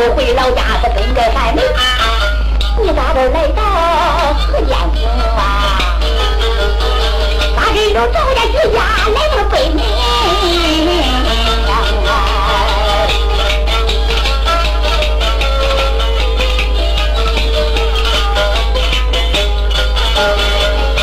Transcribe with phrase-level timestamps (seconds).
[0.00, 1.60] 我回老家是跟着难民，
[2.80, 3.60] 你咋都来到
[4.46, 4.96] 河间府
[5.36, 5.42] 啊？
[7.56, 8.78] 把人都招进几家
[9.12, 9.82] 来到了北门外，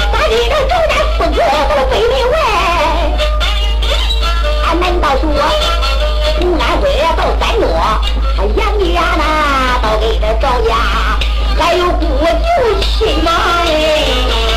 [0.10, 2.34] 把人都招进四座到了北门外，
[4.64, 5.26] 俺难道说？
[8.55, 8.59] 杨
[8.94, 9.22] 家那
[9.81, 10.72] 都给他赵家
[11.58, 13.31] 还有过旧亲吗？
[13.66, 14.55] 这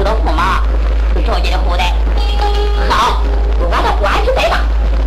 [0.00, 0.62] 知道驸马
[1.12, 1.92] 是赵家的后代。
[2.88, 3.20] 好，
[3.58, 4.60] 不管他官职再大，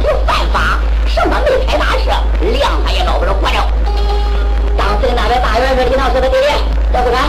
[0.03, 0.77] 有犯法，
[1.07, 2.11] 上他没开大事，
[2.51, 3.57] 量他也捞不着活着。
[4.77, 6.49] 当时的那边大元帅听到说的爹爹，
[6.93, 7.23] 这不敢，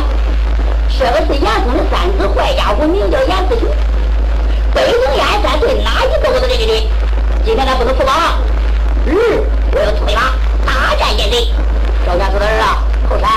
[0.98, 3.66] 这个是严嵩的三子坏家伙，名叫严思雄。
[4.74, 6.90] 北京燕山对哪一个我都得给你。
[7.46, 8.14] 今天他不能服绑，
[9.06, 9.40] 日
[9.72, 11.48] 我要催马大战奸贼。
[12.04, 13.30] 赵元说的儿啊，后山，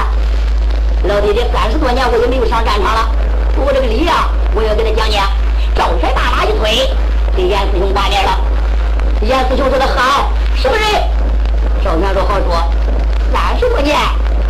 [1.04, 3.10] 老爹爹三十多年我也没有上战场了，
[3.58, 5.28] 不过这个礼呀，我要给他讲讲。
[5.76, 6.88] 赵全大马一推，
[7.36, 8.40] 给严思雄挂脸了。
[9.22, 10.86] 严思雄说的好，什么人？
[11.84, 12.72] 赵全说好说，
[13.34, 13.98] 三十多年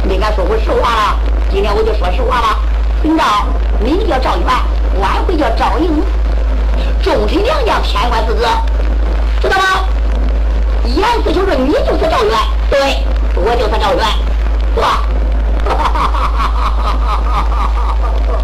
[0.04, 1.18] 没敢说过实话了，
[1.50, 2.60] 今天我就说实话了。
[3.02, 3.48] 领导，
[3.80, 4.46] 名叫赵全，
[5.00, 6.04] 官讳叫赵英，
[7.02, 8.46] 重臣良将，天官四子，
[9.42, 9.86] 知道吗？
[10.84, 12.38] 严思雄说你就是赵元，
[12.70, 14.06] 对，我就是赵元，
[14.76, 15.04] 是吧？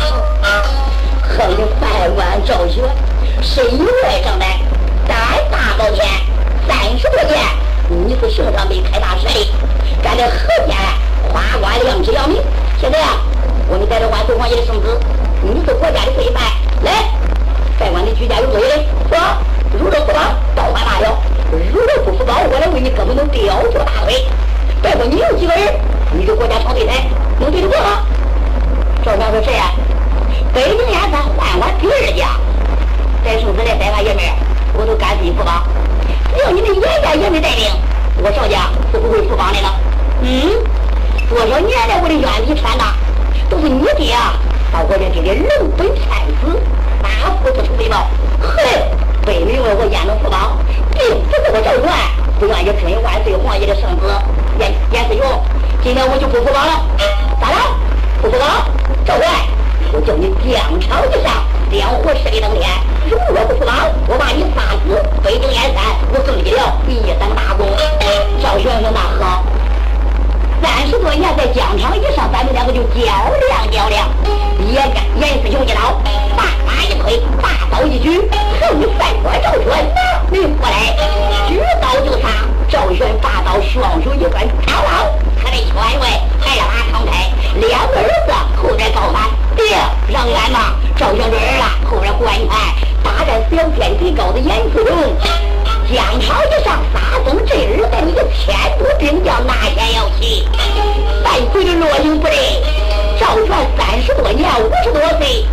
[0.04, 2.82] 哼，百万赵学，
[3.42, 4.50] 身有外长胆，
[5.08, 5.18] 胆
[5.52, 6.06] 大包天。
[6.68, 7.40] 三十多年，
[7.90, 9.52] 你是圣上没开大势力，
[10.02, 10.76] 干这河间
[11.32, 12.42] 夸官亮职扬名。
[12.80, 13.18] 现在啊，
[13.68, 14.88] 我们带着万岁皇爷的圣旨，
[15.42, 16.44] 你是国家的罪犯，
[16.84, 17.12] 来，
[17.80, 19.18] 再管你居家有罪的，说
[19.74, 21.18] 如若不当，倒换大了；
[21.52, 24.26] 如若不服包，我来为你胳膊能吊住大腿。
[24.82, 25.74] 别说你有几个人，
[26.12, 27.08] 你给国家闯对台，
[27.40, 28.06] 能对得过吗？
[29.04, 29.70] 赵强说谁呀？
[30.54, 32.40] 北京燕山宦官第二家，
[33.22, 34.32] 在圣旨来带俺爷们儿，
[34.76, 35.68] 我都干脆服绑。
[36.34, 37.68] 只要你们严家爷们带领，
[38.24, 39.76] 我赵家是不会服帮的了。
[40.22, 40.56] 嗯，
[41.28, 42.96] 多少年来我的冤理传达，
[43.50, 44.16] 都是你爹，
[44.72, 46.08] 把我这给的龙本天
[46.40, 46.58] 子
[47.04, 47.10] 打
[47.44, 48.08] 死不出回报。
[48.40, 48.56] 哼，
[49.26, 50.58] 北冥为我焉能服绑？
[50.96, 51.92] 并不是我赵元
[52.40, 54.08] 不愿意遵万岁皇爷的圣旨。
[54.60, 55.44] 严严思勇，
[55.84, 56.86] 今天我就不服绑了。
[57.42, 57.83] 咋了？
[58.24, 58.48] 不服绑？
[59.06, 59.28] 赵元，
[59.92, 62.70] 我叫你疆场之上，两火势力登天。
[63.06, 67.68] 如若不服绑，我把你杀死北京燕山，我更立了一等大功。
[68.42, 69.44] 赵玄说那好。
[70.62, 74.08] 三十多年在疆场以上，咱们两个就较量较量。
[74.72, 76.00] 严严思雄一刀，
[76.38, 78.22] 大马一推，大刀一举，
[78.62, 79.84] 横三关赵玄，
[80.32, 80.96] 你过来，
[81.50, 82.30] 举刀就杀。
[82.70, 85.12] 赵玄大刀，双手一关，嘡啷，
[85.54, 86.08] 他的圈外
[86.40, 87.30] 还让他敞开。
[87.60, 89.78] 两个儿子后边高喊：“爹，
[90.08, 95.16] 让俺吧！”赵玄说：“儿啊，后边观看，大战两天最高的严思勇。
[95.94, 100.48] 疆场之上，杀风震耳，带你个千多兵将，哪天要起？
[101.24, 102.36] 半岁的落英不对，
[103.20, 103.48] 赵全
[103.78, 105.46] 三十多年，五十多岁，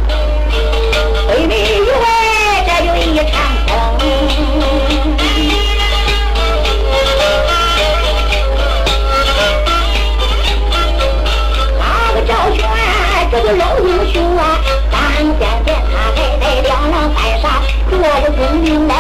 [1.29, 1.85] 北冥一
[13.33, 14.59] 这个老英雄啊，
[14.91, 18.95] 咱见见他来在两岸山上做个功名来。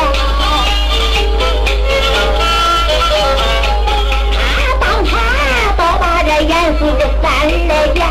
[4.32, 4.38] 他
[4.78, 5.16] 当差
[5.76, 7.26] 倒把这严嵩的三
[7.66, 8.06] 来见，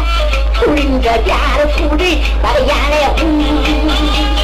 [0.55, 4.38] 出人这家的出人把他眼来红。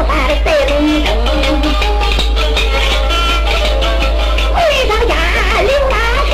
[0.00, 0.72] 四百的白龙
[1.04, 1.06] 灯。
[4.54, 4.56] 回
[4.88, 5.12] 上家
[5.60, 5.94] 刘大
[6.24, 6.32] 帅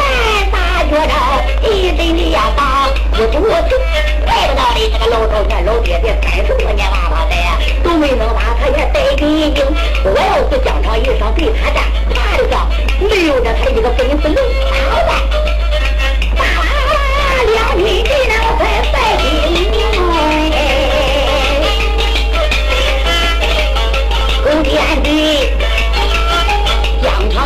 [0.53, 0.55] 打
[0.85, 1.13] 觉着
[1.69, 3.35] 一阵的呀大，我不
[3.69, 3.77] 走，
[4.25, 7.35] 怪不到你这个老赵家老爹爹三十多年娃娃的，
[7.83, 9.53] 都没能把他也带根硬。
[10.05, 11.83] 我要是疆场一上对他干，
[12.15, 14.37] 怕的是，没有着他一个本子能
[14.71, 15.46] 咋办？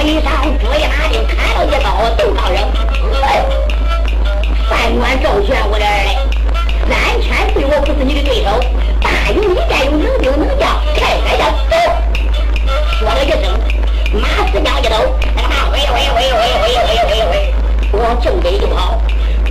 [0.03, 2.59] 一上捉一马就砍了一刀，都上扔。
[4.69, 6.17] 三官赵玄，武的儿嘞，
[6.89, 8.49] 三千岁我不是你的对手。
[9.01, 11.77] 大勇你该有能兵能将，开开的走。
[12.99, 13.43] 说了一声，
[14.21, 17.33] 马四将一抖，那个马挥挥挥挥挥挥挥挥，
[17.93, 19.01] 往正北就跑。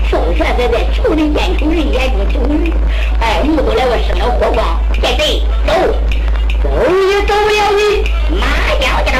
[0.09, 2.73] 赵玄在在瞅的眼中人眼中情人，
[3.19, 4.81] 哎，目都来我生了火光。
[5.01, 5.73] 见谁走？
[6.61, 8.03] 走也走不了你。
[8.39, 8.45] 马
[8.79, 9.17] 将一抖，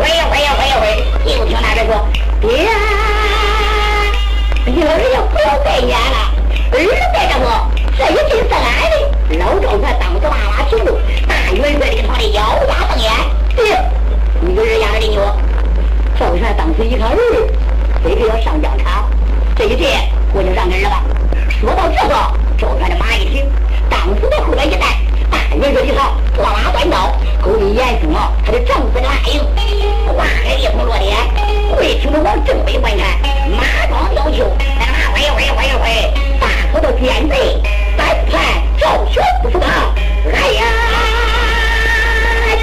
[0.00, 2.08] 回呀回呀回呀回就听那边说
[2.40, 2.70] 爹
[4.64, 6.32] 你老人家不要再撵了
[6.72, 7.44] 儿子在这不
[7.98, 10.98] 这一进是俺的老赵传当时哇哇求路
[11.28, 13.12] 大元帅给他的咬牙瞪眼
[13.54, 13.78] 爹
[14.40, 15.20] 你这是俺的牛
[16.18, 17.16] 赵全当时一看儿
[18.02, 19.10] 非得要上疆场
[19.54, 19.86] 这一进
[20.32, 22.14] 我就让给儿子说到这个
[22.56, 23.44] 赵全的马一听
[23.90, 24.96] 当时在后边一带
[25.30, 26.06] 大元帅一看
[26.38, 27.12] 哗啦乱叫
[27.42, 29.20] 狗急眼珠啊他的挣不来
[30.20, 31.16] 花海一同落点，
[31.74, 33.06] 会听着往正北观看，
[33.56, 34.44] 马庄要求。
[35.14, 37.58] 喂喂喂喂，大伙都见贼，
[37.96, 38.38] 咱看
[38.78, 39.66] 赵全不是他，
[40.30, 40.62] 哎呀，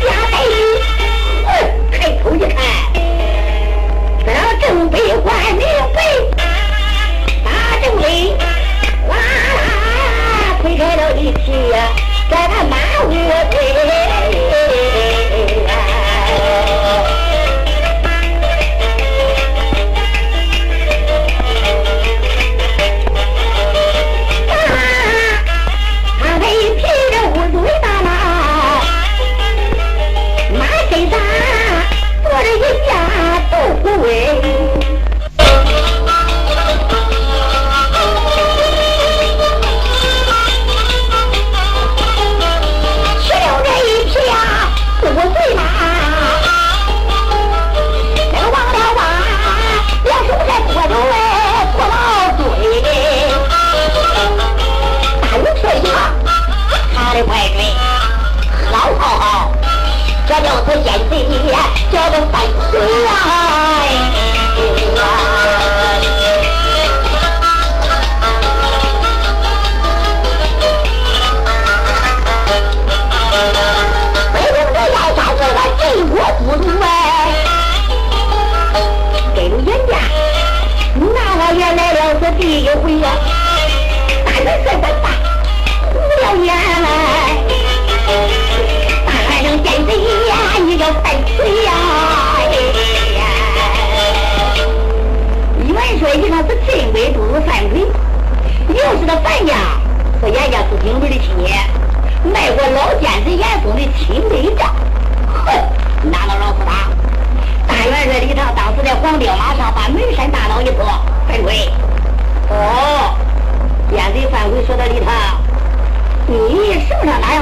[0.04, 0.38] 家贼，
[1.48, 1.50] 哼，
[1.92, 2.56] 抬头一看，
[4.24, 5.66] 这正北关明
[5.96, 6.00] 北，
[7.44, 7.50] 大
[7.82, 8.38] 正北，
[9.10, 11.74] 哇啦，推开了一匹，
[12.30, 12.77] 在那马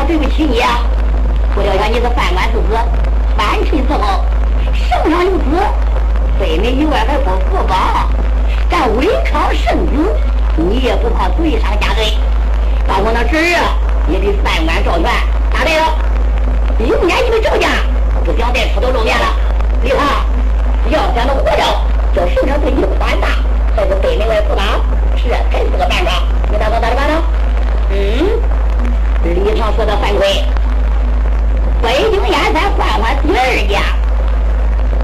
[0.06, 0.82] 对不起你啊！
[1.56, 2.78] 不料想你是饭馆之子，
[3.36, 4.24] 满唇伺候，
[4.74, 5.44] 圣上有子，
[6.40, 8.08] 北门以外还不服吧？
[8.70, 9.98] 但违抗圣旨，
[10.58, 12.14] 你也不怕罪上加罪？
[12.88, 13.42] 把我那侄儿
[14.08, 15.04] 也给饭馆赵全
[15.52, 15.98] 打败了，
[16.78, 17.70] 明年你们赵家
[18.24, 19.26] 不想再出头露面了。
[19.82, 19.98] 李涛，
[20.90, 21.64] 要想能活着，
[22.14, 23.28] 叫圣上对你宽大，
[23.76, 24.64] 在这北门外不打，
[25.16, 26.24] 是真是个办法。
[26.52, 27.24] 你打算咋办呢？
[27.92, 28.35] 嗯。
[29.34, 30.44] 李成说的犯规。
[31.82, 33.82] 北京烟台换换第二家，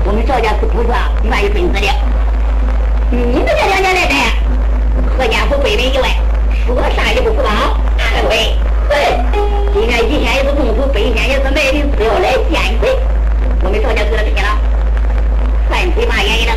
[0.06, 1.88] 我们赵家是不算愿意分子的。
[3.10, 4.16] 你们这两家来人，
[5.18, 6.10] 何家府北门一外，
[6.66, 7.82] 说啥也不服帮。
[8.14, 8.56] 二位，
[9.74, 12.90] 今天一天也是功夫，北天也是卖的，只要来见鬼，
[13.64, 14.50] 我们赵家给他拼了。
[15.70, 16.52] 犯规骂言语的，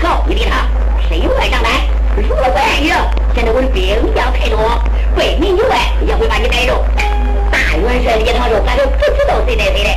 [0.00, 0.66] 好，你李他，
[1.08, 1.72] 谁有外账单？
[2.20, 2.90] 如果我人，
[3.32, 4.58] 现在我的兵将太多，
[5.14, 6.74] 怪你以外也会把你逮住。
[7.50, 9.90] 大元帅李唐说，咱就不知道谁逮谁的。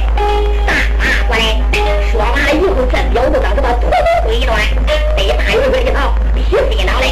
[0.68, 1.58] 大马过来，
[2.12, 3.98] 说完了以后，这彪子当时把土都
[4.28, 4.60] 推一段，
[5.16, 7.08] 被大元帅李唐劈飞脑袋。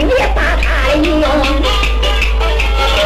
[0.00, 1.04] 你别打开哟！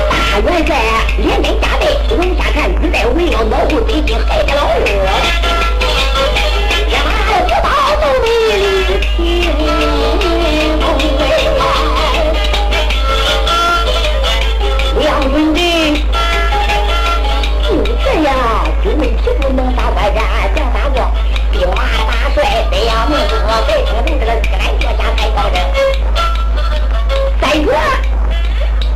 [0.08, 0.70] 大元帅
[1.18, 1.82] 连根加倍
[2.16, 4.78] 往下看，只在围绕老虎最近黑的老虎，
[6.88, 7.10] 两个
[7.46, 7.68] 不倒
[8.00, 8.83] 都没理。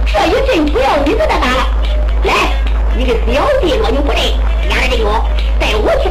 [0.06, 1.68] 这一阵不要你跟他打了。
[2.24, 2.34] 来
[2.96, 4.18] 你个小弟我就不得
[4.70, 5.08] 俺的队伍
[5.58, 6.08] 带我去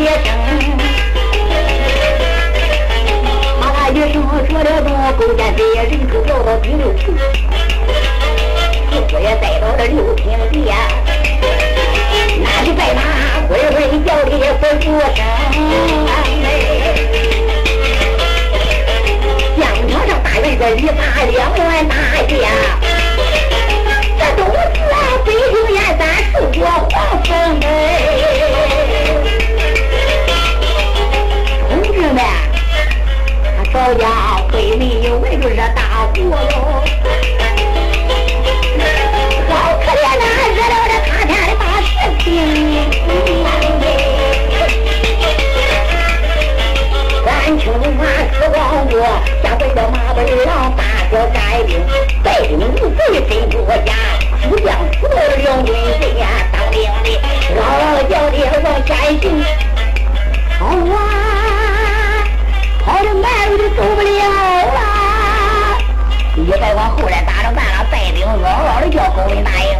[0.00, 0.16] 一声，
[3.60, 4.14] 咔嚓一声
[4.48, 4.88] 说的动，
[5.18, 7.14] 勾践这些人口掉到第六层，
[8.90, 10.74] 四也带到了六平地呀，
[12.42, 12.98] 那里在那
[13.46, 15.18] 会会叫的不出声，
[19.58, 21.94] 疆场上大人这一打两员大
[22.26, 22.32] 将。
[24.18, 24.78] 这都是，
[25.26, 26.00] 北京燕山
[26.32, 26.90] 四国黄
[27.22, 27.30] 风
[27.60, 27.64] 哎，
[33.90, 34.06] 他少家
[34.52, 36.84] 会没有为就是大祸喽，
[39.48, 41.90] 好可怜呐，惹了这塌天的大事
[42.22, 42.24] 情。
[47.26, 47.64] 咱青
[47.96, 48.00] 马
[48.32, 48.94] 四王国，
[49.42, 51.70] 下跪的马背让大哥带兵，
[52.22, 52.98] 带领无贼
[53.28, 53.92] 真国家。
[54.48, 54.68] 武将
[55.00, 56.26] 死了，两军谁呀？
[56.52, 57.10] 当兵的
[57.56, 59.44] 嗷嗷叫的往前行，
[60.60, 60.62] 好
[60.94, 61.29] 啊，
[62.84, 64.08] 跑的慢，我就走不了
[64.74, 64.78] 了。
[66.36, 69.70] 一再往后来打着办了，带兵嗷嗷的叫高文答应，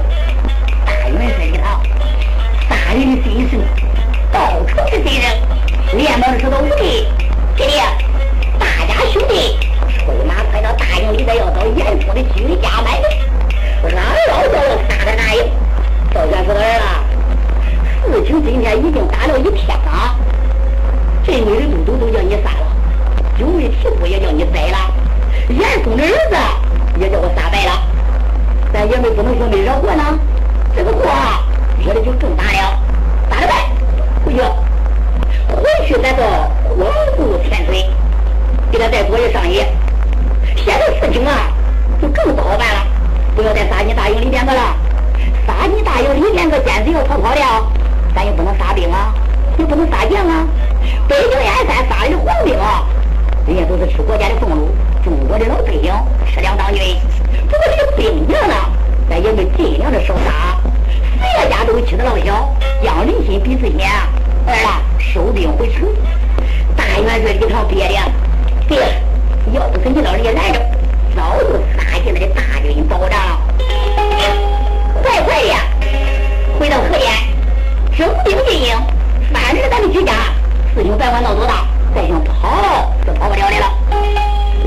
[81.00, 83.72] 别管闹多大，再想跑是跑不了的了。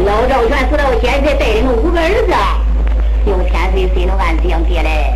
[0.04, 2.34] 老赵全死到现在带领五个儿子，
[3.30, 5.14] 有千岁谁能按这样爹嘞？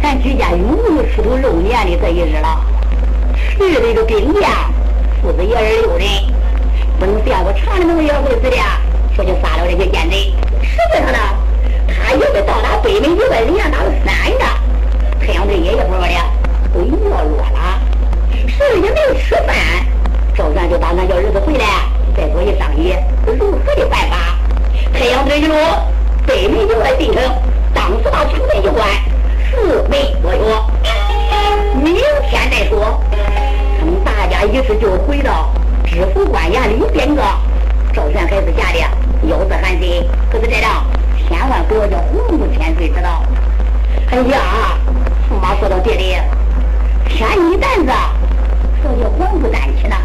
[0.00, 2.64] 咱居家永无出头露面的这一日了。
[3.58, 4.48] 日这个兵将，
[5.20, 6.06] 父子爷儿六人，
[7.00, 8.56] 不能像我长的那么要会死的。
[9.16, 11.18] 说就杀了这些奸贼，实际上呢，
[11.88, 16.14] 他也没到达北门以外，人家打了三个，太阳队爷爷不说的，
[16.72, 17.59] 都没落了，
[18.60, 19.56] 谁也没有吃饭。
[20.36, 21.64] 赵全就打算叫儿子回来，
[22.14, 22.94] 再做一商议
[23.24, 24.36] 如何的办法。
[24.92, 25.54] 太阳队一路
[26.26, 27.22] 北门以外进城，
[27.72, 28.86] 当时到城内一关，
[29.50, 30.64] 四门左右，
[31.82, 31.94] 明
[32.28, 33.00] 天再说。
[33.78, 35.50] 等大家一时就回到
[35.86, 37.22] 知府官衙里边个。
[37.94, 38.78] 赵全还是假的，
[39.26, 40.06] 腰子寒心。
[40.30, 40.84] 可是这样，
[41.26, 43.24] 千万不要叫洪武千岁知道。
[44.10, 44.78] 哎呀，
[45.30, 46.14] 驸马说到这里，
[47.08, 47.92] 天一担子，
[48.82, 49.96] 这叫黄不担起呢。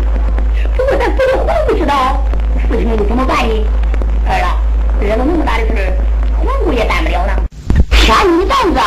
[0.78, 2.22] 如果咱不叫黄不知道，
[2.68, 3.66] 事情又怎么办呢？
[4.28, 4.58] 儿啊，
[5.00, 5.94] 惹了那么大的事
[6.38, 7.34] 黄姑也担不了呢。
[7.92, 8.80] 天一担子，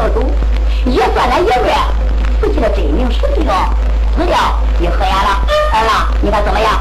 [0.00, 0.26] 没开刀脚手，
[0.86, 1.68] 也算咱爷们
[2.40, 3.44] 死去的真名实姓，
[4.16, 4.36] 死掉
[4.80, 5.44] 也合眼了。
[5.72, 6.80] 儿子，你看怎么样？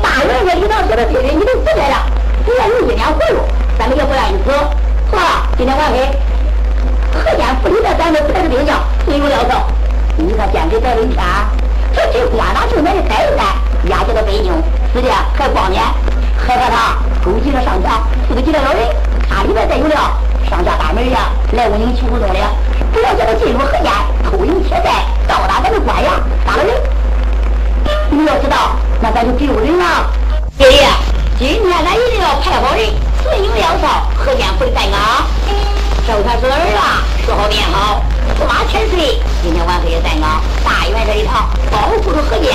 [0.00, 2.06] 大人说你能说的对的，你都死来了，
[2.46, 3.40] 只要有一年活路，
[3.78, 4.52] 咱们也不愿意死。
[5.10, 6.06] 好了，今天晚黑。
[7.12, 9.66] 河间府里的咱们排着兵将，没有料到。
[10.16, 11.18] 你看监给带了一天，
[11.92, 13.44] 这这官哪就买的带一单，
[13.90, 14.52] 押解到北京，
[14.94, 15.82] 死的还光年，
[16.38, 18.86] 害怕他勾结了上墙，四个几的老人，
[19.28, 19.94] 他里边再有了
[20.50, 22.34] 上下大门呀，来无宁齐胡同的，
[22.92, 23.92] 不要叫他进入河间，
[24.24, 26.10] 偷营窃寨，到达咱们官衙
[26.44, 26.74] 杀了人。
[28.10, 30.10] 你要知道，那咱就丢人了。
[30.58, 30.88] 爷爷，
[31.38, 32.84] 今天咱一定要派好人，
[33.22, 34.98] 存营粮草，河间府里待岗。
[36.08, 38.02] 周全是儿啊，说好便好，
[38.36, 42.50] 驸马千岁，今天晚黑也在啊，大院这一套保护着何家，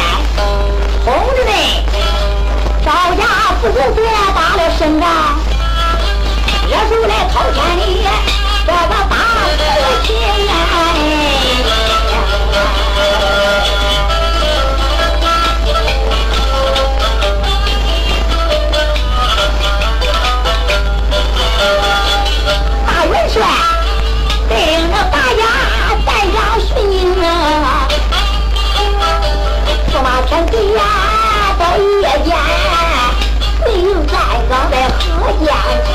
[35.43, 35.89] 在河间城，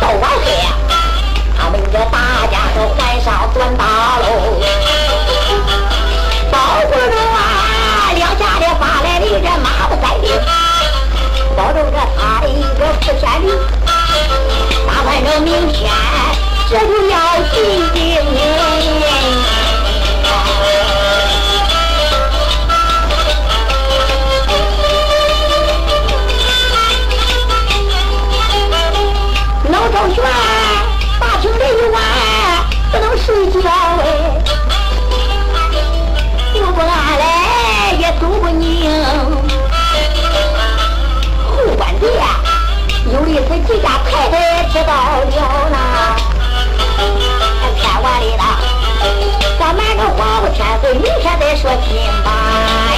[0.00, 0.46] 到晚黑，
[1.56, 2.16] 他们这大
[2.50, 3.84] 家都换上短大
[4.18, 4.24] 喽，
[6.50, 10.24] 保护着啊两下的发来的这马不塞兵，
[11.56, 13.46] 保住着他的一个四千里。
[14.86, 15.90] 打扮着明天，
[16.68, 17.16] 这就要
[17.54, 17.89] 进
[30.00, 30.24] 老赵玄
[31.20, 32.00] 大厅里一晚
[32.90, 34.04] 不能睡觉哎，
[36.54, 38.90] 又不安来也走不宁。
[41.44, 42.10] 后官殿
[43.12, 45.76] 有一次几家太太知道了呢，
[47.78, 48.42] 天完里了，
[49.58, 52.89] 咱瞒着皇后千岁，明天再说亲吧。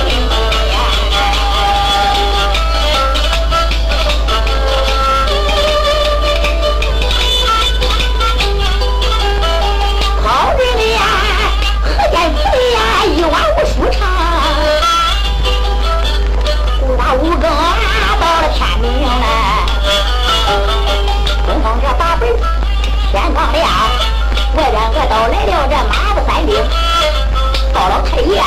[23.32, 23.66] 天刚亮，
[24.56, 26.54] 外边我都来了这马步三兵。
[27.72, 28.42] 高老太爷，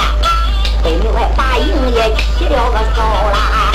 [0.84, 3.72] 北门外把营也起了个哨啦。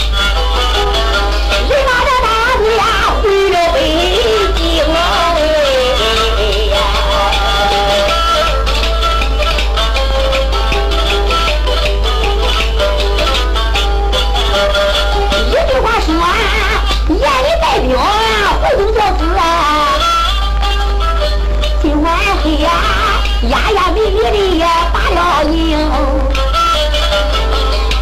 [24.23, 25.79] 压压密密的也打了营。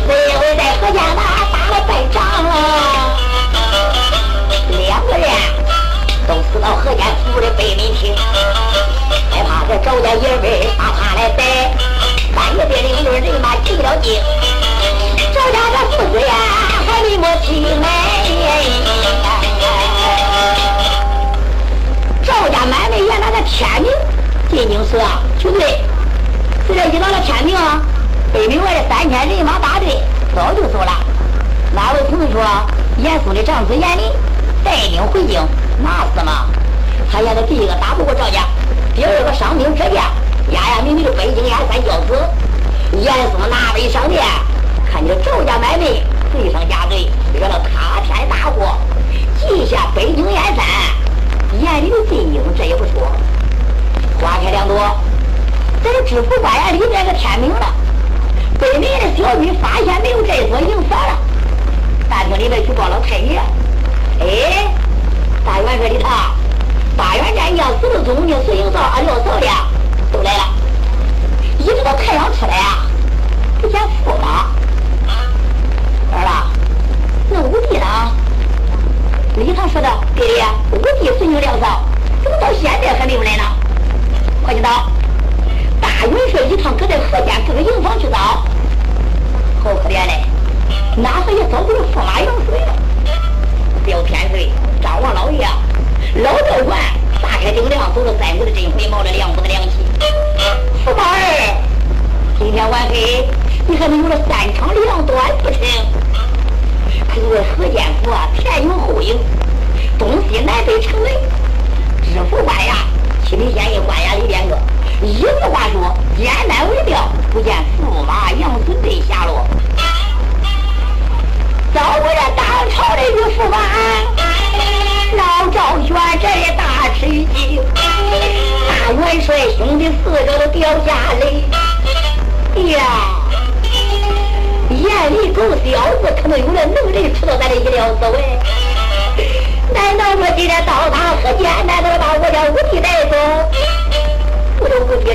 [0.06, 2.50] 这回在河间呐打了败仗了，
[4.70, 5.28] 两个人
[6.26, 8.14] 都死到河间府的北门厅，
[9.30, 10.42] 害怕这赵家爷们
[10.76, 11.40] 把他来逮，
[12.34, 14.20] 半夜的领着人马进了京。
[15.34, 16.34] 赵家这父子呀，
[16.86, 17.84] 还没摸清哎。
[22.24, 23.92] 赵家买卖原来的天津
[24.50, 25.82] 进京时啊，就对，
[26.68, 27.80] 这这一到了天明啊，
[28.30, 30.02] 北门外的三千人马大队
[30.34, 30.92] 早就走了。
[31.74, 32.42] 哪位同志说
[32.98, 34.04] 严嵩的长子严林
[34.62, 35.40] 带兵回京，
[35.82, 36.46] 那是嘛？
[37.10, 38.44] 他现在第一个打不过赵家，
[38.94, 40.04] 第二个伤兵折将，
[40.52, 42.14] 压压密密的北京燕山交子。
[42.92, 44.22] 严嵩拿杯上殿。
[44.92, 45.84] 看见赵家买卖
[46.32, 48.76] 罪上加罪，惹了塌天大祸，
[49.40, 50.64] 记下北京燕山
[51.62, 53.10] 严林的进京，这也不说。
[54.20, 54.76] 花开两朵，
[55.82, 57.72] 在这知府官衙里边个天明了，
[58.58, 61.16] 北面的小军发现没有这所营房了，
[62.08, 63.38] 大厅里边去报了太爷。
[64.20, 64.74] 哎，
[65.46, 66.08] 大元帅里头，
[66.96, 69.46] 八员战将、四个总兵、随营造、二六少的
[70.12, 70.44] 都来了。
[71.60, 72.87] 一直到太阳出来啊，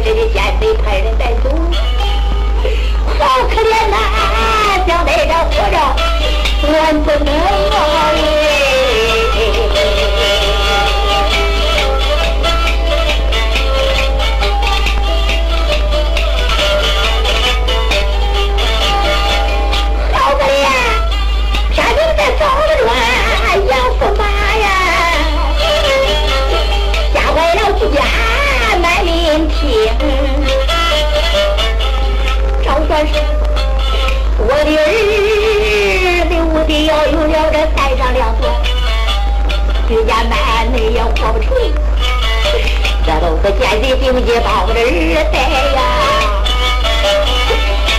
[0.05, 1.49] 这些奸贼派人带走，
[3.17, 3.97] 好可怜呐！
[4.85, 5.77] 想在这活着，
[6.61, 6.67] 我
[7.05, 7.72] 不能。
[43.43, 44.85] 不见人影子，把我的儿
[45.29, 45.37] 带
[45.75, 45.79] 呀！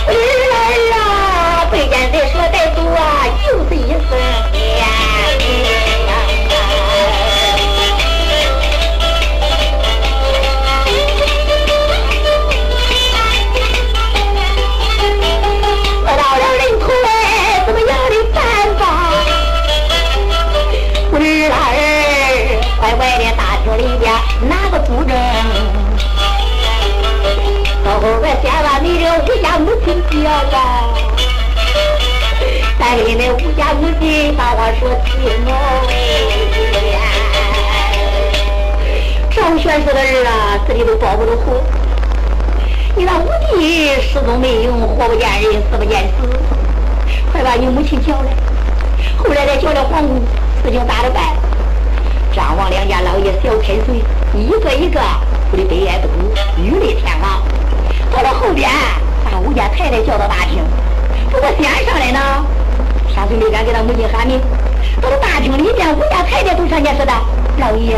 [0.07, 0.11] 儿
[0.49, 0.57] 儿
[0.97, 4.54] 啊，被奸贼说带走啊，就是一死。
[28.45, 30.93] 千万你的吴家母亲叫啊，
[32.77, 35.13] 但你那吴家母亲把话说听
[35.47, 35.49] 哦。
[39.31, 41.59] 赵玄说的人啊，自己都保不住活。
[42.95, 46.11] 你那五弟失踪没影，活不见人，死不见尸。
[47.31, 48.31] 快把你母亲叫来，
[49.17, 50.21] 后来再叫来皇姑，
[50.63, 51.35] 事情咋着办？
[52.31, 54.03] 张王两家老爷小太岁，
[54.35, 55.01] 一个一个
[55.49, 56.13] 哭的悲哀不住，
[56.61, 57.43] 雨泪天王。
[58.15, 58.69] 到到后边，
[59.25, 60.63] 把吴家太太叫到大厅。
[61.29, 62.19] 不过先上来呢，
[63.13, 64.39] 啥嘴没敢给他母亲喊名。
[65.01, 67.11] 到了大厅里面，吴家太太都上前说的
[67.59, 67.97] ：“老爷，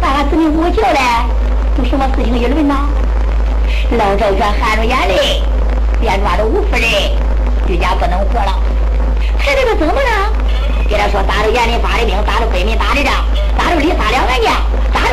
[0.00, 1.26] 把俺子女五个叫来，
[1.76, 2.74] 有什么事情议论呢？”
[3.98, 5.42] 老赵全含着眼泪，
[6.00, 6.82] 便抓着吴夫人，
[7.68, 8.58] 余家不能活了。
[9.38, 10.32] 太太说怎么了？
[10.88, 13.12] 给他说打着严林发的兵，打着北民打的仗，
[13.58, 14.50] 打着离三两万年。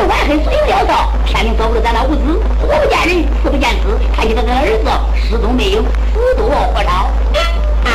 [0.02, 5.82] 我恨很损料道，天灵走不了咱那屋子，活不见人，死不见尸，看一个跟儿子失踪没有，
[6.14, 6.90] 死多活少。
[7.84, 7.90] 啊？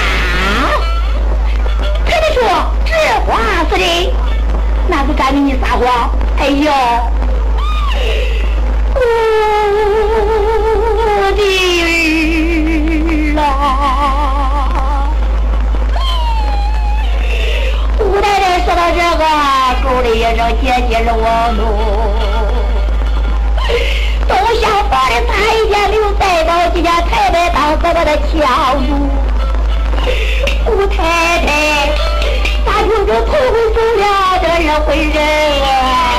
[2.06, 2.44] 太太说
[2.86, 2.94] 这
[3.26, 3.40] 话
[3.70, 4.14] 是的，
[4.88, 6.10] 哪有敢跟你撒谎？
[6.40, 6.72] 哎呦！
[20.06, 21.66] 谁也让姐姐落落，
[24.28, 25.34] 东厢房的台
[25.68, 28.16] 阶留，再到几家太太当哥哥的
[28.88, 29.10] 奴。
[30.64, 30.96] 姑太
[31.40, 31.90] 太，
[32.64, 34.06] 咋就这痛悔了
[34.40, 36.15] 这人混人？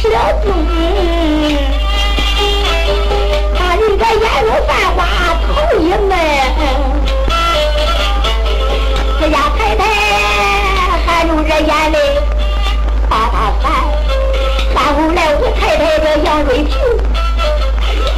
[0.00, 0.08] 舍
[0.42, 0.72] 不得。
[3.56, 4.98] 他人家眼如泛花，
[5.44, 5.46] 头
[5.80, 6.10] 一闷。
[9.20, 9.82] 这家太太
[11.04, 11.98] 含住着眼泪，
[13.08, 13.64] 把他烦。
[14.72, 16.70] 到后来，我太太这杨瑞平，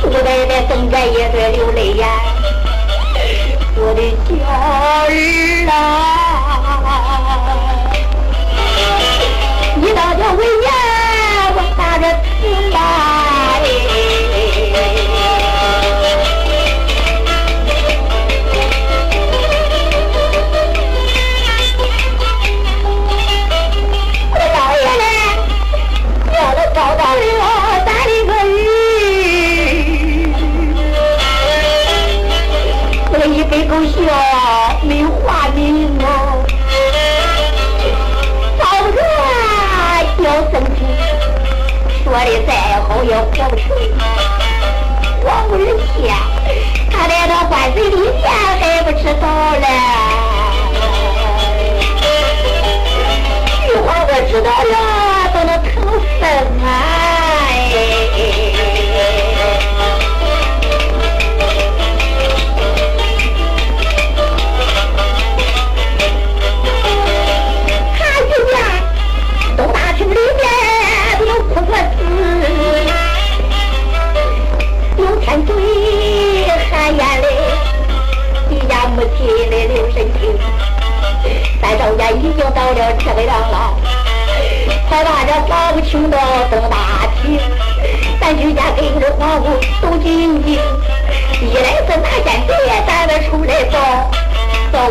[0.02, 2.06] 苏奶奶瞪着也在流泪眼。
[3.76, 5.08] 我的娇儿
[5.70, 6.29] 啊！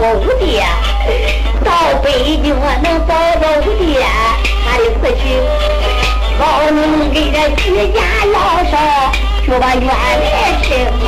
[0.02, 0.64] 我五爹，
[1.62, 1.70] 到
[2.02, 2.08] 北
[2.42, 4.00] 京我能找着五爹，
[4.64, 5.22] 他的死去，
[6.40, 8.00] 好能给这居家
[8.32, 8.74] 老少
[9.46, 10.68] 就把冤来清
[11.06, 11.08] 啊。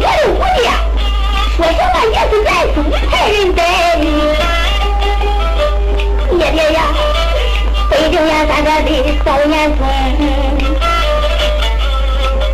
[0.00, 0.66] 我五爹
[1.56, 2.76] 说什么也是咱中
[3.08, 3.62] 派人带
[8.18, 8.84] 北京燕山这的
[9.24, 9.88] 少年村，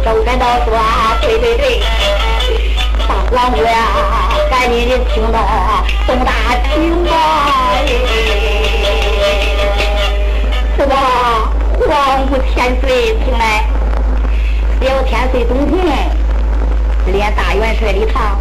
[0.04, 0.78] 周三道说
[1.22, 1.80] 对对对，
[3.08, 3.72] 大皇姑呀，
[4.50, 5.38] 赶紧的听到
[6.06, 6.32] 东大
[6.74, 7.10] 听吧，
[10.76, 11.50] 是吧？
[11.88, 13.64] 皇姑千岁请来，
[14.82, 15.80] 小天岁东平，
[17.06, 18.38] 连大元帅礼堂。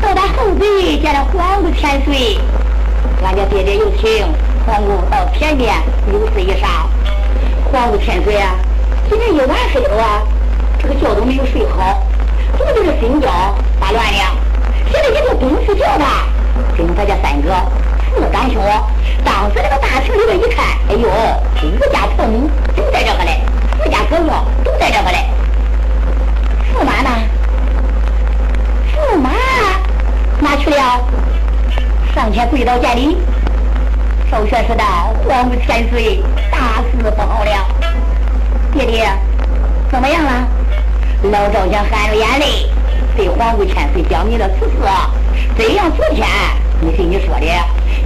[0.00, 2.36] 到他后嘴见了皇姑千岁，
[3.22, 4.26] 俺家爹爹有请
[4.66, 5.74] 皇宫到前边
[6.12, 6.68] 有事一商。
[7.72, 8.54] 皇姑千岁啊，
[9.08, 10.22] 今天一晚黑了啊，
[10.78, 12.02] 这个觉都没有睡好，
[12.56, 13.28] 怎么就是心焦
[13.80, 14.18] 发乱呢？
[14.92, 16.26] 现在也就东府叫他，
[16.76, 17.48] 跟他家三哥
[18.14, 18.62] 四个长兄，
[19.24, 23.40] 当时那个大厅里边一看，哎呦，五家婆母都在这个嘞，
[23.82, 25.26] 四家哥哥都在这个嘞，
[26.74, 27.10] 驸马呢？
[28.94, 29.30] 驸马。
[30.40, 31.00] 哪去了？
[32.14, 33.16] 上前跪倒见礼。
[34.32, 37.50] 少玄说道：“皇姑千岁，大事不好了！
[38.72, 39.06] 爹爹，
[39.90, 40.48] 怎么样了？”
[41.30, 42.66] 老赵家含着眼泪
[43.14, 44.76] 对皇姑千岁讲明了此事。
[45.54, 46.26] 怎样昨天
[46.80, 47.46] 你是你说的，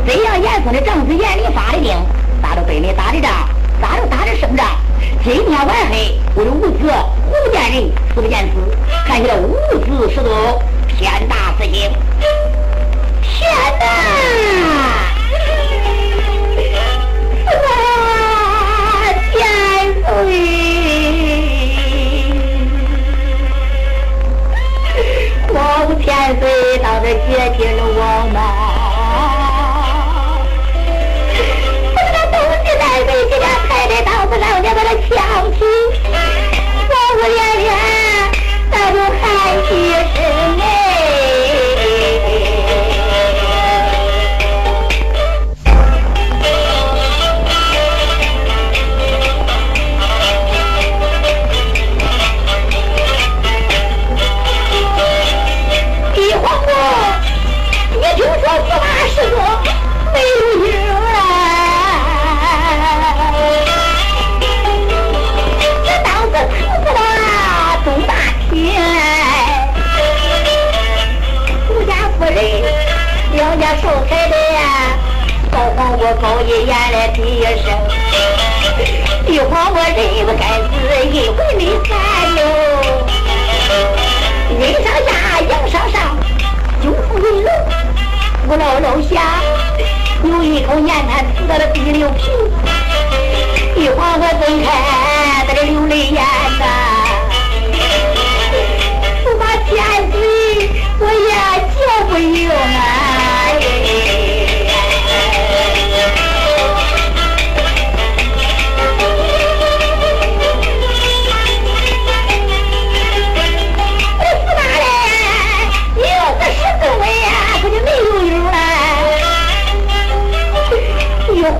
[0.04, 1.94] 怎样严嵩的长子严厉发的兵，
[2.42, 3.48] 打着北里打的仗，
[3.80, 4.66] 咋着打着胜仗。
[5.22, 6.92] 今天晚黑，我的五子
[7.30, 10.60] 不见人，死不见死，看起来五子是都。
[10.98, 11.92] 天大事情！
[13.22, 14.65] 天哪！
[25.86, 28.00] 皇武千岁到这接替了我
[28.32, 28.36] 们。
[31.94, 35.06] 我这东西南北京家抬在刀子上，就把他抢
[35.52, 35.60] 起，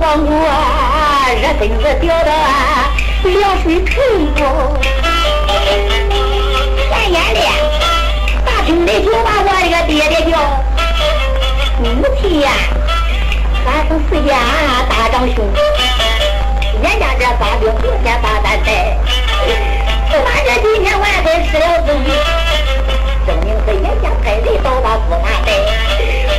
[0.07, 2.31] 皇姑啊，热身子吊到，
[3.23, 3.93] 凉水盆
[4.37, 4.41] 中。
[6.89, 7.41] 前眼的
[8.45, 10.39] 大厅里就把我这个爹爹叫
[11.83, 12.47] 母亲呀，
[13.65, 14.31] 俺是四家
[14.87, 15.43] 大长兄，
[16.81, 18.95] 人家这发兵昨天把咱带，
[20.09, 21.87] 驸马这今天晚黑失了踪，
[23.27, 25.51] 证明是人家派人到把驸马带，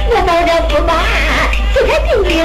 [0.09, 0.95] 我到这驸马
[1.75, 2.43] 就开定兵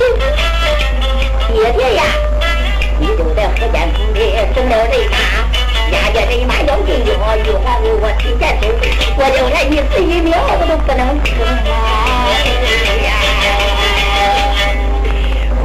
[0.00, 2.02] 爹爹呀，
[2.98, 5.18] 你就在河间府里整了人马，
[5.92, 8.66] 押着人马要进京，玉皇给我提前走，
[9.18, 11.76] 我就连一时一秒我都不能停啊！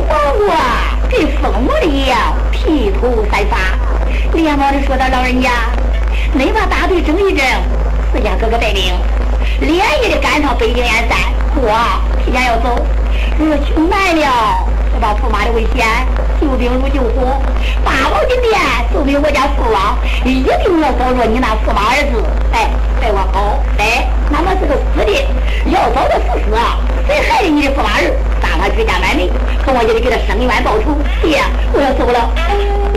[0.10, 3.58] 皇姑啊，跟疯了一样，披头散发，
[4.34, 5.50] 连忙的说道：“老人家，
[6.38, 7.46] 恁把大队整一整，
[8.12, 8.94] 四家哥哥带领，
[9.62, 11.18] 连夜的赶上北京燕山，
[11.56, 11.72] 我
[12.26, 12.86] 提前要走，
[13.38, 15.86] 若去难了，我把驸马的危险，
[16.40, 17.42] 救兵如救火，
[17.84, 18.54] 八宝金殿
[18.94, 22.24] 奏明我家父王，一定要保着你那驸马儿子。
[22.54, 22.70] 哎，
[23.02, 25.12] 待我好，哎，哪怕是个死的，
[25.72, 26.56] 要找的死死，
[27.08, 28.12] 谁害了你的驸马儿？
[28.42, 29.28] 大他举家满门，
[29.66, 30.96] 可我也得给他生冤报仇。
[31.22, 32.32] 爹，我要走了。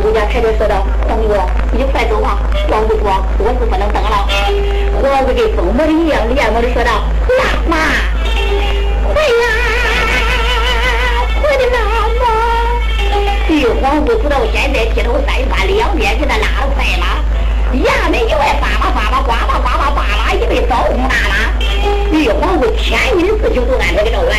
[0.03, 1.35] 陆家太太说道：“皇姑，
[1.73, 2.39] 你快走吧。”
[2.71, 3.11] 皇姑说
[3.43, 4.29] ：“我是不能等了。”
[5.03, 7.03] 皇姑跟疯魔的一样，连忙的说道
[7.37, 7.77] ：“大妈，
[9.13, 9.45] 快呀，
[13.69, 17.21] 嘛！”玉皇姑直到现在披头散发，两边给他拉了快马，
[17.75, 21.53] 衙门以外叭叭叭叭呱呱呱呱叭叭一堆招呼大拉。
[22.11, 24.33] 玉皇姑千余的事情都安排给赵元，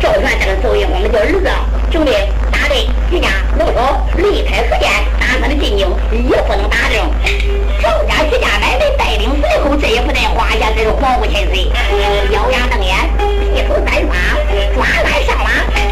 [0.00, 1.50] 赵元在那走一慌，叫儿子
[1.90, 2.28] 准备。
[2.68, 5.88] 对，徐家老少离开河间，打他的进京
[6.28, 7.00] 也不能打正。
[7.80, 10.68] 赵家徐家买卖带领随后，这也不在话下。
[10.76, 11.72] 这是皇姑千岁，
[12.30, 12.94] 咬牙瞪眼，
[13.54, 14.36] 披头散发，
[14.74, 15.87] 抓鞍上马，把马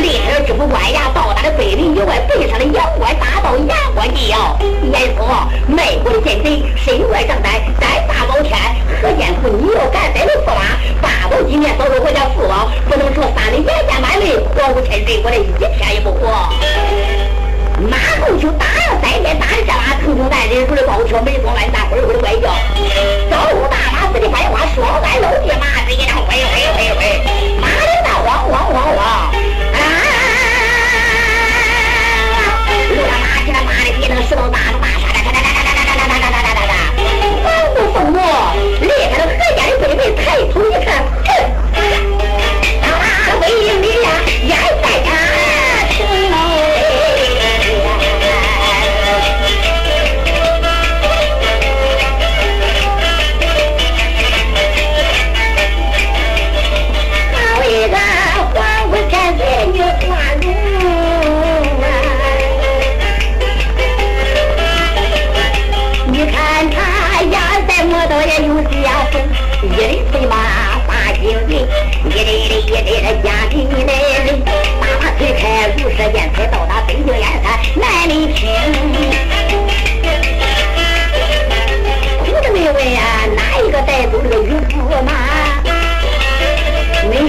[0.00, 4.36] 厉害的指挥官呀，到达了北林以外背上的阳关，大道阳关地哟。
[4.92, 5.26] 严嵩，
[5.68, 8.58] 卖国的奸贼身怀正单，在大包天，
[9.00, 10.62] 何建夫，你要敢咱的驸马，
[11.00, 15.53] 八宝金面，走走我家父王，不能说三的严家满里，黄无才人我的。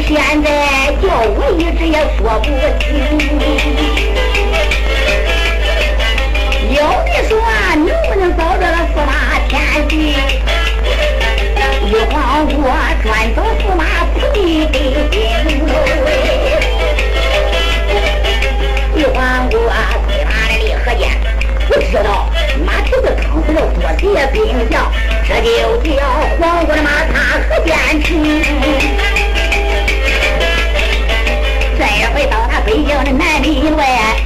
[0.07, 0.47] 现在
[1.01, 2.45] 叫我一直也说不
[2.79, 2.85] 清。
[6.69, 7.31] 有的说
[7.75, 9.09] 能不能找着了驸马
[9.47, 9.51] 天
[9.87, 9.93] 地？
[11.87, 12.51] 玉皇姑
[13.01, 13.83] 专走驸马
[14.13, 14.37] 府的
[14.67, 14.73] 北
[15.11, 15.13] 京
[15.59, 15.67] 路，
[18.95, 21.09] 玉皇姑催马来离河间，
[21.69, 22.29] 我知道
[22.63, 24.91] 马蹄子扛死了多些兵将，
[25.27, 25.89] 这就叫
[26.39, 28.07] 皇姑的马踏河间去。
[32.15, 33.85] 回到那北京的南门外，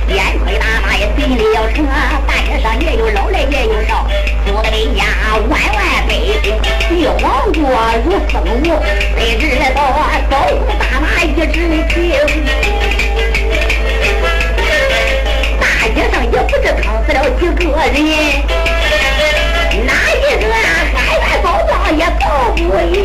[0.09, 1.83] 燕崔大马也进了城，
[2.27, 4.05] 大街上也有老来也有少，
[4.45, 5.01] 住的人家
[5.49, 6.53] 万万百姓，
[6.91, 7.61] 玉皇姑
[8.05, 8.79] 如风舞，
[9.17, 9.81] 谁知道
[10.29, 12.13] 招呼大马一直停。
[15.59, 17.97] 大街上也不知坑死了几个人，
[19.87, 20.45] 哪一个
[20.93, 22.59] 海外宝藏也报不
[22.95, 22.99] 赢。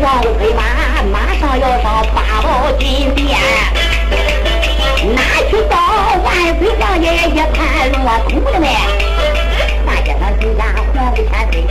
[0.00, 0.62] 黄飞马
[1.12, 3.38] 马上要上八宝金殿，
[5.14, 5.20] 拿
[5.50, 5.76] 去报
[6.24, 8.66] 万岁皇爷一盘落空了没？
[9.86, 11.70] 大街上人家黄飞千岁。